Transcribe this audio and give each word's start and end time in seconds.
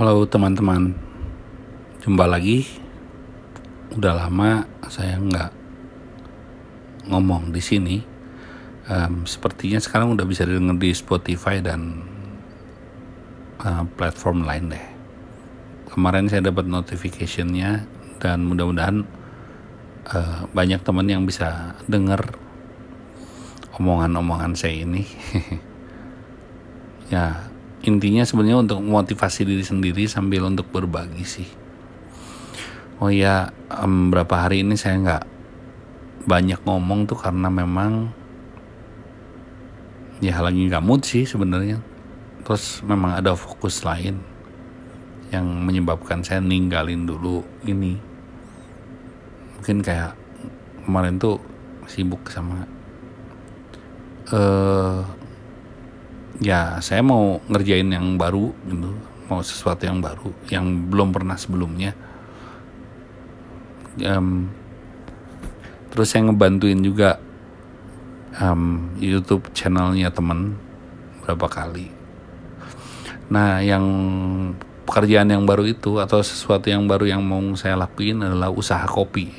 Halo 0.00 0.24
teman-teman, 0.24 0.96
jumpa 2.00 2.24
lagi. 2.24 2.64
Udah 3.92 4.16
lama 4.16 4.64
saya 4.88 5.20
nggak 5.20 5.52
ngomong 7.12 7.52
di 7.52 7.60
sini. 7.60 8.00
Um, 8.88 9.28
sepertinya 9.28 9.76
sekarang 9.76 10.16
udah 10.16 10.24
bisa 10.24 10.48
denger 10.48 10.80
di 10.80 10.96
Spotify 10.96 11.60
dan 11.60 12.00
uh, 13.60 13.84
platform 14.00 14.48
lain 14.48 14.72
deh. 14.72 14.86
Kemarin 15.92 16.32
saya 16.32 16.48
dapat 16.48 16.64
notificationnya 16.64 17.84
dan 18.24 18.48
mudah-mudahan 18.48 19.04
uh, 20.16 20.48
banyak 20.56 20.80
teman 20.80 21.12
yang 21.12 21.28
bisa 21.28 21.76
denger 21.92 22.24
omongan-omongan 23.76 24.56
saya 24.56 24.80
ini. 24.80 25.04
ya 27.12 27.49
intinya 27.80 28.20
sebenarnya 28.24 28.60
untuk 28.60 28.80
motivasi 28.84 29.48
diri 29.48 29.64
sendiri 29.64 30.04
sambil 30.04 30.44
untuk 30.44 30.68
berbagi 30.68 31.24
sih. 31.24 31.48
Oh 33.00 33.08
ya 33.08 33.48
um, 33.72 34.12
berapa 34.12 34.44
hari 34.44 34.60
ini 34.60 34.76
saya 34.76 35.00
nggak 35.00 35.24
banyak 36.28 36.60
ngomong 36.68 37.08
tuh 37.08 37.16
karena 37.16 37.48
memang 37.48 38.12
ya 40.20 40.36
lagi 40.44 40.68
nggak 40.68 40.84
mood 40.84 41.00
sih 41.08 41.24
sebenarnya. 41.24 41.80
Terus 42.44 42.84
memang 42.84 43.16
ada 43.16 43.32
fokus 43.32 43.80
lain 43.80 44.20
yang 45.32 45.46
menyebabkan 45.64 46.20
saya 46.20 46.44
ninggalin 46.44 47.08
dulu 47.08 47.40
ini. 47.64 47.96
Mungkin 49.56 49.80
kayak 49.80 50.12
kemarin 50.84 51.16
tuh 51.16 51.40
sibuk 51.88 52.28
sama 52.28 52.68
uh, 54.32 55.02
ya 56.40 56.80
saya 56.80 57.04
mau 57.04 57.38
ngerjain 57.52 57.92
yang 57.92 58.16
baru 58.16 58.50
gitu 58.64 58.90
mau 59.30 59.44
sesuatu 59.46 59.86
yang 59.86 60.02
baru 60.02 60.34
yang 60.50 60.90
belum 60.90 61.14
pernah 61.14 61.38
sebelumnya. 61.38 61.94
Um, 64.02 64.50
terus 65.94 66.10
saya 66.10 66.26
ngebantuin 66.26 66.82
juga 66.82 67.22
um, 68.42 68.90
YouTube 68.98 69.46
channelnya 69.54 70.10
temen 70.10 70.58
berapa 71.22 71.46
kali. 71.46 71.94
Nah 73.30 73.62
yang 73.62 73.86
pekerjaan 74.82 75.30
yang 75.30 75.46
baru 75.46 75.70
itu 75.70 76.02
atau 76.02 76.18
sesuatu 76.18 76.66
yang 76.66 76.90
baru 76.90 77.06
yang 77.06 77.22
mau 77.22 77.38
saya 77.54 77.78
lakuin 77.78 78.26
adalah 78.26 78.50
usaha 78.50 78.82
kopi. 78.90 79.30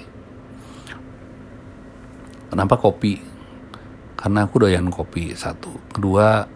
Kenapa 2.48 2.80
kopi? 2.80 3.20
Karena 4.16 4.48
aku 4.48 4.64
doyan 4.64 4.88
kopi 4.88 5.36
satu. 5.36 5.76
Kedua 5.92 6.48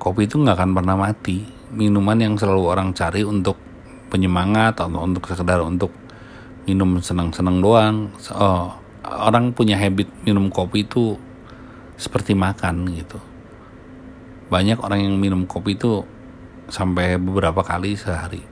kopi 0.00 0.24
itu 0.24 0.40
nggak 0.40 0.56
akan 0.56 0.72
pernah 0.72 0.96
mati. 0.96 1.44
Minuman 1.70 2.16
yang 2.16 2.34
selalu 2.40 2.62
orang 2.64 2.96
cari 2.96 3.20
untuk 3.20 3.60
penyemangat 4.08 4.80
atau 4.80 5.04
untuk 5.04 5.28
sekedar 5.28 5.60
untuk 5.60 5.92
minum 6.64 6.96
senang-senang 7.04 7.60
doang. 7.60 7.96
Oh, 8.32 8.72
orang 9.04 9.52
punya 9.52 9.76
habit 9.76 10.08
minum 10.24 10.48
kopi 10.48 10.88
itu 10.88 11.20
seperti 12.00 12.32
makan 12.32 12.88
gitu. 12.96 13.20
Banyak 14.48 14.80
orang 14.80 15.04
yang 15.04 15.14
minum 15.20 15.44
kopi 15.44 15.76
itu 15.76 16.02
sampai 16.72 17.20
beberapa 17.20 17.60
kali 17.60 17.94
sehari. 17.94 18.42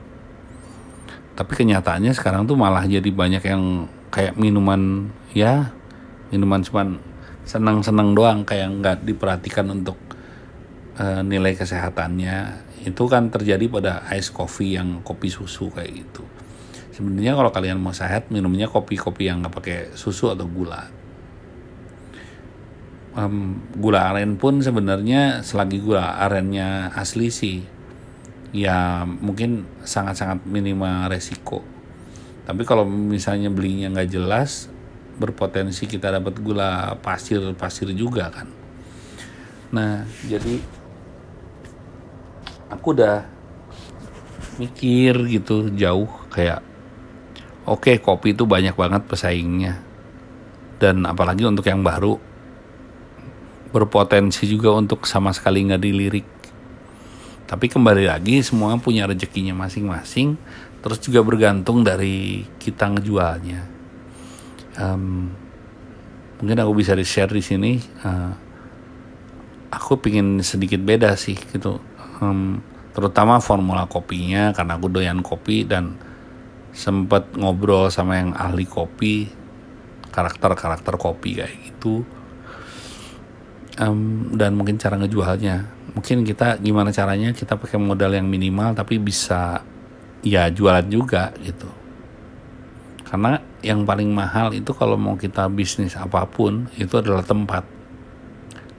Tapi 1.35 1.53
kenyataannya 1.57 2.13
sekarang 2.13 2.45
tuh 2.45 2.55
malah 2.55 2.85
jadi 2.85 3.09
banyak 3.09 3.43
yang 3.43 3.89
kayak 4.11 4.35
minuman 4.41 5.13
ya 5.37 5.71
minuman 6.33 6.65
cuman 6.65 7.01
senang-senang 7.45 8.13
doang 8.13 8.45
kayak 8.45 8.69
nggak 8.81 8.97
diperhatikan 9.05 9.69
untuk 9.73 9.97
uh, 10.99 11.23
nilai 11.23 11.55
kesehatannya 11.55 12.67
itu 12.87 13.05
kan 13.11 13.31
terjadi 13.31 13.65
pada 13.71 13.93
ice 14.15 14.31
coffee 14.31 14.79
yang 14.79 15.03
kopi 15.03 15.31
susu 15.31 15.71
kayak 15.71 15.91
gitu. 16.05 16.23
Sebenarnya 16.95 17.39
kalau 17.39 17.51
kalian 17.55 17.79
mau 17.79 17.95
sehat 17.95 18.31
minumnya 18.35 18.67
kopi-kopi 18.67 19.31
yang 19.31 19.43
nggak 19.43 19.55
pakai 19.55 19.79
susu 19.95 20.35
atau 20.35 20.47
gula. 20.51 20.91
Um, 23.19 23.59
gula 23.75 24.15
aren 24.15 24.39
pun 24.39 24.63
sebenarnya 24.63 25.43
selagi 25.43 25.83
gula 25.83 26.23
arennya 26.23 26.95
asli 26.95 27.35
sih 27.35 27.59
ya 28.55 29.03
mungkin 29.07 29.67
sangat-sangat 29.83 30.47
minimal 30.47 31.11
resiko. 31.11 31.63
Tapi 32.47 32.63
kalau 32.65 32.87
misalnya 32.87 33.53
belinya 33.53 33.93
nggak 33.93 34.11
jelas 34.11 34.71
berpotensi 35.19 35.91
kita 35.91 36.15
dapat 36.15 36.39
gula 36.41 36.95
pasir 37.03 37.43
pasir 37.59 37.91
juga 37.93 38.31
kan. 38.31 38.49
Nah 39.75 40.07
jadi 40.25 40.78
aku 42.69 42.97
udah 42.97 43.25
mikir 44.61 45.15
gitu 45.29 45.71
jauh 45.73 46.11
kayak 46.33 46.61
oke 47.65 47.85
okay, 47.89 47.97
kopi 48.01 48.33
itu 48.33 48.45
banyak 48.45 48.75
banget 48.77 49.03
pesaingnya. 49.09 49.81
Dan 50.79 51.03
apalagi 51.11 51.43
untuk 51.43 51.67
yang 51.67 51.83
baru 51.83 52.15
berpotensi 53.75 54.47
juga 54.49 54.73
untuk 54.73 55.05
sama 55.05 55.35
sekali 55.35 55.67
nggak 55.67 55.83
dilirik. 55.83 56.29
Tapi 57.49 57.67
kembali 57.67 58.05
lagi 58.07 58.45
semua 58.45 58.77
punya 58.79 59.09
rezekinya 59.09 59.57
masing-masing 59.57 60.37
terus 60.79 61.03
juga 61.03 61.25
bergantung 61.27 61.83
dari 61.83 62.47
kita 62.63 62.87
ngejualnya. 62.95 63.61
Um, 64.79 65.35
mungkin 66.39 66.59
aku 66.63 66.73
bisa 66.79 66.95
di 66.95 67.03
share 67.03 67.35
di 67.35 67.43
sini 67.43 67.83
uh, 68.07 68.31
aku 69.75 69.99
pingin 69.99 70.39
sedikit 70.47 70.79
beda 70.79 71.19
sih 71.19 71.35
gitu 71.35 71.83
um, 72.23 72.59
terutama 72.95 73.39
formula 73.39 73.87
kopinya 73.87 74.51
karena 74.51 74.75
aku 74.79 74.87
doyan 74.91 75.23
kopi 75.23 75.63
dan 75.63 75.95
sempat 76.75 77.35
ngobrol 77.35 77.91
sama 77.91 78.21
yang 78.21 78.31
ahli 78.35 78.69
kopi 78.69 79.27
karakter-karakter 80.13 80.95
kopi 80.99 81.43
kayak 81.43 81.55
gitu. 81.71 82.03
Um, 83.79 84.35
dan 84.35 84.59
mungkin 84.59 84.75
cara 84.79 84.99
ngejualnya. 84.99 85.71
Mungkin 85.95 86.27
kita 86.27 86.59
gimana 86.59 86.91
caranya 86.91 87.31
kita 87.31 87.55
pakai 87.55 87.79
modal 87.79 88.15
yang 88.15 88.27
minimal 88.27 88.75
tapi 88.75 88.99
bisa 88.99 89.63
ya 90.27 90.51
jualan 90.51 90.87
juga 90.91 91.31
gitu. 91.43 91.71
Karena 93.07 93.41
yang 93.65 93.89
paling 93.89 94.11
mahal 94.13 94.53
itu 94.53 94.75
kalau 94.77 94.99
mau 94.99 95.17
kita 95.17 95.49
bisnis 95.49 95.97
apa 95.97 96.27
pun 96.27 96.69
itu 96.77 96.99
adalah 96.99 97.23
tempat. 97.23 97.65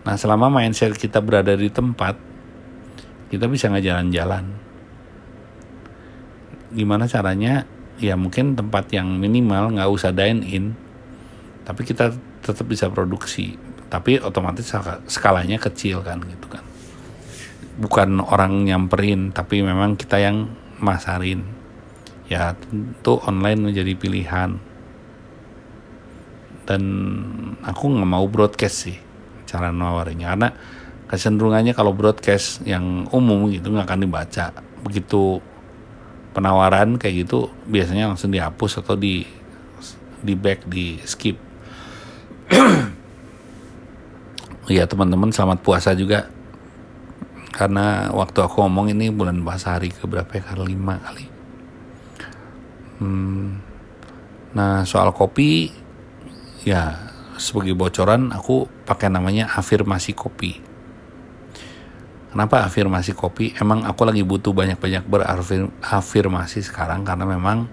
Nah 0.05 0.15
selama 0.15 0.51
mindset 0.51 0.95
kita 0.95 1.23
berada 1.23 1.55
di 1.55 1.71
tempat 1.71 2.28
kita 3.29 3.45
bisa 3.45 3.69
nggak 3.69 3.85
jalan-jalan 3.85 4.69
gimana 6.73 7.09
caranya? 7.09 7.65
Ya 7.99 8.15
mungkin 8.15 8.55
tempat 8.55 8.87
yang 8.95 9.19
minimal 9.19 9.75
nggak 9.75 9.89
usah 9.91 10.15
dine 10.15 10.41
in 10.45 10.65
tapi 11.67 11.83
kita 11.85 12.15
tetap 12.41 12.65
bisa 12.65 12.87
produksi. 12.87 13.59
Tapi 13.89 14.21
otomatis 14.21 14.69
skalanya 15.09 15.57
kecil 15.59 16.05
kan 16.05 16.21
gitu 16.23 16.47
kan. 16.47 16.63
Bukan 17.75 18.23
orang 18.23 18.63
nyamperin 18.63 19.35
tapi 19.35 19.59
memang 19.59 19.99
kita 19.99 20.21
yang 20.21 20.47
masarin. 20.79 21.43
Ya 22.31 22.55
tentu 22.55 23.19
online 23.25 23.73
menjadi 23.73 23.93
pilihan. 23.97 24.61
Dan 26.63 26.83
aku 27.65 27.83
nggak 27.89 28.09
mau 28.09 28.25
broadcast 28.29 28.87
sih 28.87 28.97
cara 29.49 29.73
nawarinnya. 29.73 30.29
Karena 30.31 30.49
kecenderungannya 31.09 31.73
kalau 31.73 31.91
broadcast 31.91 32.61
yang 32.69 33.09
umum 33.09 33.49
gitu 33.49 33.73
nggak 33.73 33.89
akan 33.89 34.05
dibaca. 34.05 34.45
Begitu 34.85 35.41
penawaran 36.37 37.01
kayak 37.01 37.25
gitu 37.25 37.49
biasanya 37.65 38.13
langsung 38.13 38.29
dihapus 38.29 38.85
atau 38.85 38.93
di 38.93 39.25
di 40.21 40.33
back 40.37 40.69
di 40.69 41.01
skip. 41.03 41.35
Ya 44.69 44.85
teman-teman 44.85 45.33
selamat 45.33 45.65
puasa 45.65 45.97
juga. 45.97 46.29
Karena 47.49 48.13
waktu 48.13 48.37
aku 48.37 48.61
ngomong 48.61 48.93
ini 48.93 49.09
bulan 49.09 49.41
puasa 49.41 49.73
hari 49.73 49.89
ke 49.89 50.05
berapa 50.05 50.29
ya? 50.29 50.45
Kali 50.45 50.77
lima 50.77 51.01
kali. 51.01 51.25
Hmm, 53.01 53.57
nah 54.53 54.85
soal 54.85 55.09
kopi 55.09 55.73
ya 56.69 57.01
sebagai 57.41 57.73
bocoran 57.73 58.29
aku 58.29 58.69
pakai 58.85 59.09
namanya 59.09 59.49
afirmasi 59.57 60.13
kopi 60.13 60.68
Kenapa 62.29 62.61
afirmasi 62.61 63.17
kopi? 63.17 63.57
Emang 63.57 63.89
aku 63.89 64.05
lagi 64.05 64.21
butuh 64.21 64.53
banyak-banyak 64.53 65.01
berafirmasi 65.09 66.61
sekarang 66.61 67.01
karena 67.01 67.25
memang 67.25 67.65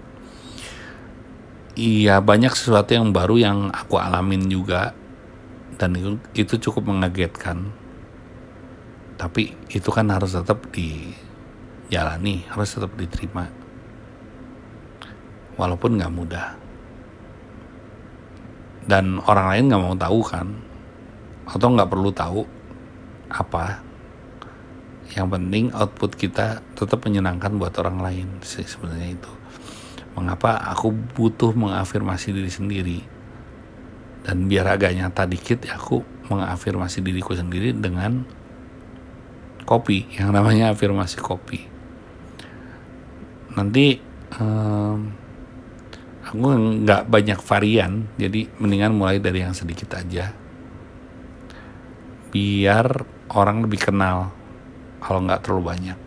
iya 1.77 2.17
banyak 2.17 2.57
sesuatu 2.57 2.97
yang 2.97 3.13
baru 3.13 3.37
yang 3.37 3.57
aku 3.69 4.01
alamin 4.01 4.49
juga 4.49 4.97
dan 5.77 5.93
itu, 5.93 6.17
itu 6.33 6.57
cukup 6.57 6.89
mengagetkan. 6.89 7.69
Tapi 9.13 9.53
itu 9.69 9.89
kan 9.93 10.09
harus 10.09 10.33
tetap 10.33 10.65
dijalani, 10.73 12.41
harus 12.49 12.73
tetap 12.73 12.97
diterima. 12.97 13.45
Walaupun 15.53 16.01
nggak 16.01 16.13
mudah. 16.17 16.57
Dan 18.89 19.21
orang 19.21 19.45
lain 19.53 19.63
nggak 19.69 19.83
mau 19.85 19.97
tahu 19.97 20.19
kan, 20.25 20.47
atau 21.45 21.67
nggak 21.69 21.89
perlu 21.93 22.09
tahu 22.09 22.41
apa 23.29 23.86
yang 25.15 25.31
penting 25.31 25.71
output 25.71 26.19
kita 26.19 26.59
tetap 26.75 27.07
menyenangkan 27.07 27.55
buat 27.55 27.71
orang 27.79 28.03
lain 28.03 28.27
sebenarnya 28.43 29.15
itu. 29.15 29.31
Mengapa 30.17 30.57
aku 30.73 30.91
butuh 30.91 31.53
mengafirmasi 31.53 32.33
diri 32.33 32.51
sendiri? 32.51 32.99
Dan 34.27 34.51
biar 34.51 34.75
agak 34.75 34.91
nyata 34.91 35.23
dikit 35.23 35.63
ya 35.63 35.79
aku 35.79 36.03
mengafirmasi 36.27 36.99
diriku 36.99 37.31
sendiri 37.31 37.71
dengan 37.71 38.27
kopi 39.63 40.07
yang 40.19 40.35
namanya 40.35 40.75
afirmasi 40.75 41.19
kopi. 41.23 41.63
Nanti 43.55 43.99
um, 44.35 45.11
aku 46.27 46.35
nggak 46.83 47.07
banyak 47.07 47.39
varian 47.39 48.11
jadi 48.19 48.51
mendingan 48.59 48.91
mulai 48.95 49.23
dari 49.23 49.47
yang 49.47 49.55
sedikit 49.55 49.95
aja. 49.95 50.35
Biar 52.27 53.07
orang 53.31 53.63
lebih 53.63 53.79
kenal 53.79 54.36
kalau 55.01 55.23
nggak 55.23 55.41
terlalu 55.45 55.63
banyak. 55.73 55.97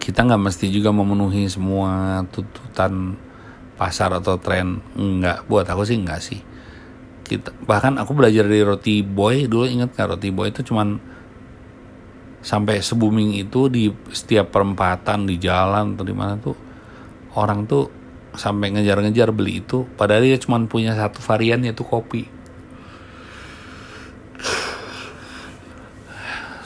Kita 0.00 0.26
nggak 0.26 0.42
mesti 0.42 0.66
juga 0.72 0.90
memenuhi 0.90 1.46
semua 1.46 2.24
tuntutan 2.32 3.14
pasar 3.76 4.16
atau 4.16 4.40
tren. 4.40 4.80
Nggak. 4.96 5.46
Buat 5.46 5.68
aku 5.70 5.84
sih 5.84 6.00
nggak 6.00 6.20
sih. 6.20 6.40
Kita 7.24 7.54
bahkan 7.68 8.00
aku 8.00 8.16
belajar 8.16 8.48
dari 8.48 8.64
roti 8.64 9.04
boy. 9.04 9.46
Dulu 9.46 9.68
inget 9.68 9.94
nggak 9.94 10.16
roti 10.16 10.28
boy 10.32 10.50
itu 10.50 10.64
cuman 10.66 10.98
sampai 12.40 12.80
se 12.80 12.96
booming 12.96 13.36
itu 13.36 13.68
di 13.68 13.92
setiap 14.16 14.48
perempatan 14.48 15.28
di 15.28 15.36
jalan 15.36 15.92
atau 15.92 16.04
di 16.08 16.16
mana 16.16 16.40
tuh 16.40 16.56
orang 17.36 17.68
tuh 17.68 17.92
sampai 18.32 18.72
ngejar-ngejar 18.72 19.30
beli 19.36 19.60
itu. 19.60 19.84
Padahal 19.94 20.24
dia 20.24 20.40
cuma 20.40 20.56
punya 20.64 20.96
satu 20.96 21.20
varian 21.20 21.60
yaitu 21.60 21.84
kopi 21.84 22.39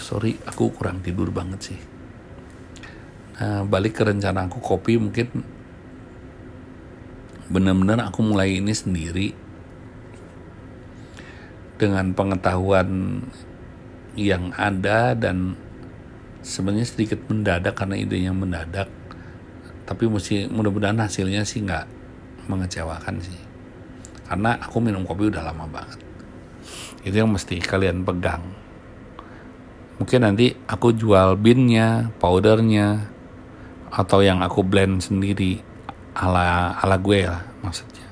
sorry 0.04 0.36
aku 0.44 0.68
kurang 0.68 1.00
tidur 1.00 1.32
banget 1.32 1.72
sih. 1.72 1.80
Nah 3.40 3.64
balik 3.64 3.96
ke 3.96 4.04
rencana 4.04 4.44
aku 4.44 4.60
kopi 4.60 5.00
mungkin 5.00 5.40
benar-benar 7.48 8.12
aku 8.12 8.20
mulai 8.20 8.60
ini 8.60 8.76
sendiri. 8.76 9.32
Dengan 11.80 12.12
pengetahuan 12.12 13.18
yang 14.14 14.54
ada 14.54 15.16
dan 15.16 15.58
sebenarnya 16.44 16.86
sedikit 16.86 17.24
mendadak 17.26 17.74
karena 17.74 17.96
idenya 17.96 18.30
mendadak. 18.36 18.92
Tapi 19.88 20.04
mesti 20.06 20.46
mudah-mudahan 20.52 21.00
hasilnya 21.00 21.48
sih 21.48 21.64
nggak 21.64 21.88
mengecewakan 22.46 23.24
sih. 23.24 23.40
Karena 24.28 24.60
aku 24.60 24.78
minum 24.84 25.02
kopi 25.08 25.32
udah 25.32 25.42
lama 25.42 25.66
banget. 25.66 25.98
Itu 27.04 27.20
yang 27.20 27.34
mesti 27.34 27.58
kalian 27.60 28.06
pegang 28.06 28.63
mungkin 30.04 30.20
nanti 30.20 30.52
aku 30.68 30.92
jual 30.92 31.40
binnya, 31.40 32.12
powdernya, 32.20 33.08
atau 33.88 34.20
yang 34.20 34.44
aku 34.44 34.60
blend 34.60 35.00
sendiri 35.00 35.64
ala 36.12 36.76
ala 36.76 37.00
gue 37.00 37.24
lah 37.24 37.40
maksudnya. 37.64 38.04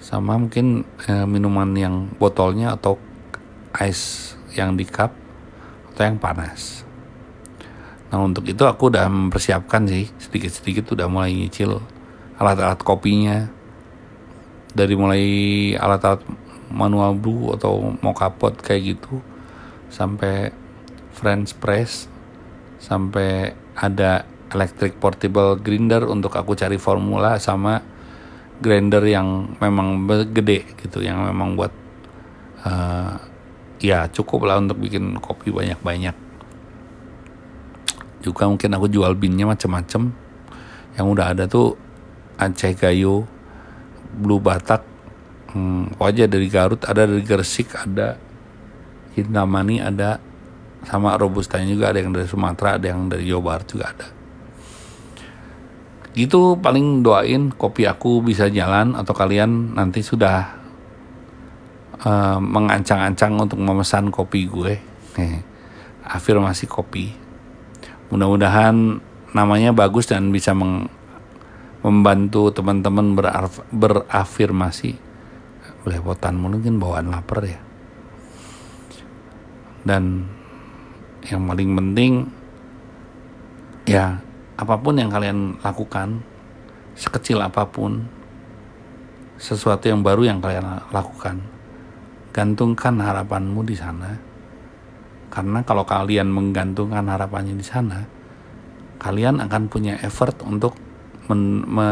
Sama 0.00 0.40
mungkin 0.40 0.88
eh, 1.04 1.28
minuman 1.28 1.68
yang 1.76 2.08
botolnya 2.16 2.80
atau 2.80 2.96
ice 3.76 4.32
yang 4.56 4.72
di 4.72 4.88
cup 4.88 5.12
atau 5.92 6.00
yang 6.00 6.16
panas. 6.16 6.80
Nah 8.08 8.24
untuk 8.24 8.48
itu 8.48 8.64
aku 8.64 8.88
udah 8.88 9.04
mempersiapkan 9.04 9.84
sih 9.84 10.08
sedikit-sedikit 10.16 10.96
udah 10.96 11.12
mulai 11.12 11.36
nyicil 11.36 11.76
alat-alat 12.40 12.80
kopinya 12.80 13.52
dari 14.72 14.96
mulai 14.96 15.24
alat-alat 15.76 16.24
manual 16.72 17.12
brew 17.12 17.52
atau 17.52 17.92
mau 18.00 18.16
kapot 18.16 18.56
kayak 18.64 18.96
gitu 18.96 19.20
sampai 19.92 20.61
French 21.12 21.54
press 21.56 22.08
sampai 22.82 23.54
ada 23.78 24.26
electric 24.52 25.00
portable 25.00 25.56
grinder 25.56 26.04
untuk 26.04 26.36
aku 26.36 26.52
cari 26.52 26.76
formula 26.76 27.40
sama 27.40 27.80
grinder 28.60 29.02
yang 29.06 29.56
memang 29.58 30.04
gede 30.30 30.76
gitu 30.76 31.00
yang 31.00 31.24
memang 31.24 31.56
buat 31.56 31.72
uh, 32.66 33.16
ya 33.82 34.06
cukup 34.12 34.46
lah 34.46 34.62
untuk 34.62 34.78
bikin 34.78 35.18
kopi 35.18 35.50
banyak-banyak. 35.50 36.14
Juga 38.22 38.46
mungkin 38.46 38.70
aku 38.78 38.86
jual 38.86 39.18
binnya 39.18 39.50
macam-macam 39.50 40.14
yang 40.94 41.06
udah 41.10 41.34
ada 41.34 41.44
tuh 41.50 41.74
Aceh 42.38 42.76
Gayo 42.78 43.26
Blue 44.12 44.38
Batak 44.38 44.84
hmm, 45.52 45.96
wajah 45.96 46.28
dari 46.28 46.46
Garut 46.46 46.80
ada 46.84 47.08
dari 47.08 47.24
Gersik 47.24 47.72
ada 47.76 48.20
Hintamani 49.16 49.80
ada 49.80 50.20
sama 50.82 51.14
robustanya 51.14 51.70
juga 51.70 51.94
ada 51.94 52.02
yang 52.02 52.10
dari 52.10 52.26
Sumatera 52.26 52.78
ada 52.78 52.86
yang 52.90 53.06
dari 53.06 53.24
Jawa 53.26 53.42
Barat 53.42 53.66
juga 53.70 53.86
ada. 53.94 54.08
Gitu 56.12 56.60
paling 56.60 57.00
doain 57.00 57.48
kopi 57.54 57.88
aku 57.88 58.20
bisa 58.20 58.50
jalan 58.52 58.92
atau 58.92 59.16
kalian 59.16 59.72
nanti 59.78 60.04
sudah 60.04 60.60
uh, 62.04 62.38
mengancang-ancang 62.42 63.38
untuk 63.38 63.58
memesan 63.62 64.12
kopi 64.12 64.44
gue. 64.50 64.74
Afirmasi 66.02 66.68
kopi. 66.68 67.14
Mudah-mudahan 68.12 69.00
namanya 69.32 69.72
bagus 69.72 70.10
dan 70.10 70.28
bisa 70.28 70.52
meng, 70.52 70.90
membantu 71.80 72.52
teman-teman 72.52 73.16
berafirmasi. 73.72 74.98
Belepotan 75.82 76.36
mungkin 76.36 76.76
bawaan 76.76 77.08
lapar 77.08 77.40
ya. 77.48 77.60
Dan 79.82 80.28
yang 81.26 81.46
paling 81.46 81.70
penting 81.78 82.12
ya 83.86 84.18
apa 84.58 84.74
pun 84.78 84.98
yang 84.98 85.10
kalian 85.10 85.58
lakukan 85.62 86.22
sekecil 86.94 87.42
apa 87.42 87.66
pun 87.66 88.06
sesuatu 89.42 89.90
yang 89.90 90.06
baru 90.06 90.28
yang 90.28 90.38
kalian 90.38 90.86
lakukan 90.94 91.42
gantungkan 92.32 92.96
harapanmu 92.96 93.60
di 93.66 93.76
sana. 93.76 94.16
Karena 95.32 95.64
kalau 95.64 95.88
kalian 95.88 96.28
menggantungkan 96.28 97.08
harapannya 97.08 97.56
di 97.56 97.64
sana 97.64 98.04
kalian 99.00 99.42
akan 99.42 99.66
punya 99.66 99.98
effort 100.04 100.44
untuk 100.46 100.78
men, 101.26 101.64
me, 101.66 101.88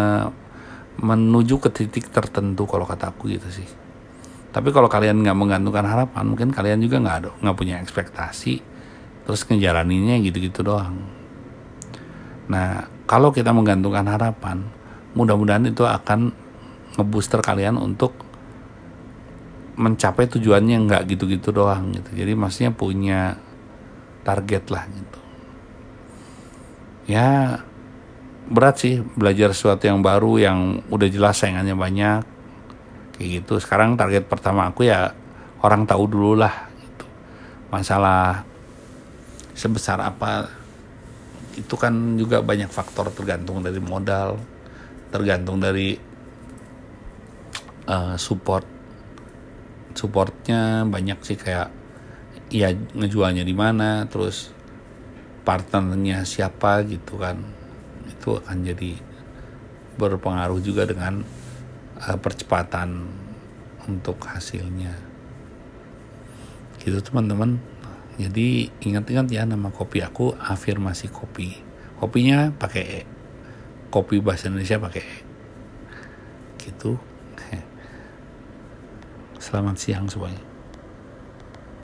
menuju 1.00 1.58
ke 1.58 1.68
titik 1.72 2.12
tertentu 2.12 2.68
kalau 2.68 2.86
kata 2.86 3.10
aku 3.10 3.32
gitu 3.32 3.48
sih. 3.50 3.68
Tapi 4.50 4.70
kalau 4.70 4.86
kalian 4.86 5.24
nggak 5.24 5.34
menggantungkan 5.34 5.86
harapan 5.86 6.24
mungkin 6.26 6.54
kalian 6.54 6.78
juga 6.82 7.02
nggak 7.02 7.16
ada 7.22 7.30
nggak 7.38 7.56
punya 7.56 7.82
ekspektasi 7.82 8.69
terus 9.24 9.44
ngejalaninnya 9.46 10.20
gitu-gitu 10.24 10.64
doang. 10.64 10.96
Nah 12.50 12.90
kalau 13.06 13.30
kita 13.30 13.54
menggantungkan 13.54 14.06
harapan 14.06 14.66
mudah-mudahan 15.14 15.66
itu 15.66 15.82
akan 15.82 16.30
ngebooster 16.98 17.42
kalian 17.42 17.78
untuk 17.78 18.14
mencapai 19.80 20.28
tujuannya 20.28 20.76
nggak 20.86 21.02
gitu-gitu 21.16 21.50
doang 21.56 21.94
gitu. 21.96 22.10
Jadi 22.12 22.32
maksudnya 22.36 22.70
punya 22.74 23.40
target 24.22 24.68
lah 24.68 24.84
gitu. 24.92 25.20
Ya 27.08 27.58
berat 28.50 28.82
sih 28.82 29.00
belajar 29.16 29.54
sesuatu 29.54 29.86
yang 29.88 30.04
baru 30.04 30.36
yang 30.36 30.58
udah 30.92 31.08
jelas 31.08 31.40
saingannya 31.40 31.74
banyak. 31.74 32.22
Kayak 33.16 33.28
gitu. 33.40 33.56
Sekarang 33.56 33.96
target 33.96 34.28
pertama 34.28 34.68
aku 34.68 34.84
ya 34.84 35.16
orang 35.64 35.88
tahu 35.88 36.04
dulu 36.06 36.44
lah 36.44 36.68
gitu. 36.76 37.06
Masalah 37.72 38.44
sebesar 39.60 40.00
apa 40.00 40.48
itu 41.60 41.76
kan 41.76 42.16
juga 42.16 42.40
banyak 42.40 42.72
faktor 42.72 43.12
tergantung 43.12 43.60
dari 43.60 43.76
modal 43.76 44.40
tergantung 45.12 45.60
dari 45.60 45.98
uh, 47.90 48.16
support. 48.16 48.64
Supportnya 49.92 50.86
banyak 50.86 51.18
sih 51.20 51.36
kayak 51.36 51.68
ya 52.48 52.72
ngejualnya 52.72 53.42
di 53.42 53.52
mana 53.54 54.06
terus 54.06 54.54
partnernya 55.42 56.22
siapa 56.22 56.86
gitu 56.86 57.18
kan. 57.18 57.42
Itu 58.06 58.38
akan 58.40 58.64
jadi 58.64 58.96
berpengaruh 59.98 60.62
juga 60.62 60.86
dengan 60.86 61.26
uh, 62.00 62.16
percepatan 62.16 63.10
untuk 63.90 64.22
hasilnya. 64.22 64.94
Gitu 66.80 66.96
teman-teman 67.02 67.58
jadi 68.20 68.68
ingat-ingat 68.84 69.32
ya 69.32 69.48
nama 69.48 69.72
kopi 69.72 70.04
aku 70.04 70.36
afirmasi 70.36 71.08
kopi. 71.08 71.56
Kopinya 71.96 72.52
pakai 72.52 72.84
E. 72.84 73.00
Kopi 73.88 74.20
bahasa 74.20 74.52
Indonesia 74.52 74.76
pakai 74.76 75.00
E. 75.00 75.16
Gitu. 76.60 77.00
Selamat 79.44 79.80
siang 79.80 80.04
semuanya. 80.04 80.49